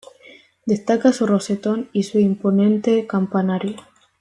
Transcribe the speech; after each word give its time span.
Destaca 0.65 1.13
su 1.13 1.27
rosetón 1.27 1.91
y 1.93 2.01
su 2.01 2.17
imponente 2.17 3.05
campanario. 3.05 3.75